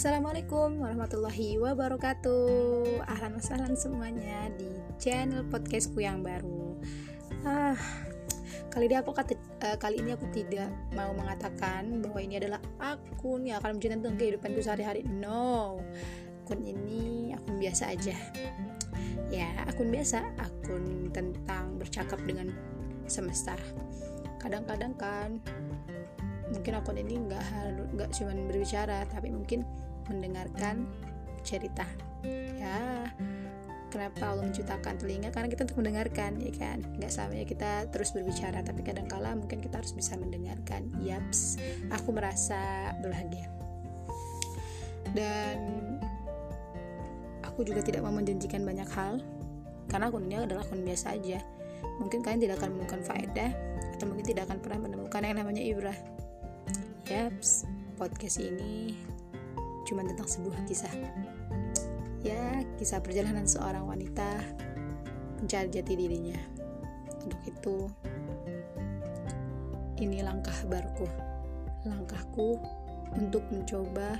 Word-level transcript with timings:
Assalamualaikum 0.00 0.80
warahmatullahi 0.80 1.60
wabarakatuh. 1.60 3.04
Ahlan 3.04 3.36
wasahlan 3.36 3.76
semuanya 3.76 4.48
di 4.56 4.80
channel 4.96 5.44
podcastku 5.52 6.00
yang 6.00 6.24
baru. 6.24 6.72
Ah, 7.44 7.76
Kali 8.72 8.88
ini 8.88 8.96
aku 8.96 9.12
kata, 9.12 9.36
uh, 9.60 9.76
kali 9.76 10.00
ini 10.00 10.16
aku 10.16 10.24
tidak 10.32 10.72
mau 10.96 11.12
mengatakan 11.12 12.00
bahwa 12.00 12.16
ini 12.16 12.40
adalah 12.40 12.64
akun 12.80 13.44
yang 13.44 13.60
akan 13.60 13.76
menceritakan 13.76 14.00
tentang 14.00 14.16
kehidupanku 14.16 14.60
sehari-hari. 14.64 15.04
No 15.04 15.84
Akun 16.48 16.64
ini 16.64 17.36
akun 17.36 17.60
biasa 17.60 17.92
aja. 17.92 18.16
Ya 19.28 19.52
akun 19.68 19.92
biasa 19.92 20.24
Akun 20.40 21.12
tentang 21.12 21.76
bercakap 21.76 22.24
dengan 22.24 22.48
semesta. 23.04 23.52
Kadang-kadang 24.40 24.96
kan 24.96 25.44
mungkin 26.56 26.72
akun 26.72 26.96
ini 26.96 27.20
nggak 27.20 27.44
nggak 28.00 28.10
cuma 28.16 28.32
berbicara 28.48 29.04
tapi 29.12 29.28
mungkin 29.28 29.60
mendengarkan 30.08 30.88
cerita. 31.42 31.84
Ya 32.56 33.10
kenapa 33.90 34.32
Allah 34.32 34.46
menciptakan 34.46 34.96
telinga? 35.02 35.34
Karena 35.34 35.50
kita 35.50 35.66
untuk 35.66 35.82
mendengarkan 35.82 36.38
ya 36.40 36.52
kan? 36.54 36.80
Nggak 36.96 37.12
samanya 37.12 37.44
kita 37.44 37.70
terus 37.90 38.14
berbicara 38.14 38.62
tapi 38.62 38.86
kadang-kala 38.86 39.34
mungkin 39.34 39.58
kita 39.60 39.82
harus 39.82 39.92
bisa 39.92 40.14
mendengarkan. 40.16 40.88
Yaps 41.02 41.58
aku 41.90 42.14
merasa 42.14 42.94
bahagia 43.02 43.50
dan 45.10 45.58
aku 47.42 47.66
juga 47.66 47.82
tidak 47.82 48.06
mau 48.06 48.14
menjanjikan 48.14 48.62
banyak 48.62 48.86
hal 48.94 49.18
karena 49.90 50.06
akun 50.06 50.30
ini 50.30 50.38
adalah 50.38 50.62
akun 50.62 50.86
biasa 50.86 51.18
aja. 51.18 51.42
Mungkin 51.98 52.22
kalian 52.22 52.40
tidak 52.40 52.62
akan 52.62 52.76
menemukan 52.76 53.02
faedah 53.02 53.50
atau 53.96 54.04
mungkin 54.06 54.24
tidak 54.24 54.48
akan 54.48 54.58
pernah 54.62 54.88
menemukan 54.88 55.20
yang 55.24 55.36
namanya 55.36 55.60
ibrah 55.60 55.96
Yaps, 57.10 57.66
podcast 57.98 58.38
ini 58.38 58.94
cuma 59.90 60.06
tentang 60.06 60.30
sebuah 60.30 60.62
kisah. 60.70 60.94
Ya, 62.22 62.62
kisah 62.78 63.02
perjalanan 63.02 63.50
seorang 63.50 63.90
wanita 63.90 64.38
mencari 65.42 65.66
jati 65.66 65.92
dirinya. 65.98 66.38
Untuk 67.26 67.42
itu, 67.42 67.76
ini 69.98 70.22
langkah 70.22 70.54
baruku. 70.70 71.10
Langkahku 71.82 72.62
untuk 73.18 73.42
mencoba 73.50 74.14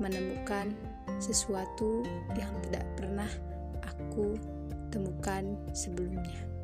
menemukan 0.00 0.72
sesuatu 1.20 2.00
yang 2.32 2.48
tidak 2.64 2.88
pernah 2.96 3.28
aku 3.84 4.40
temukan 4.88 5.44
sebelumnya. 5.76 6.59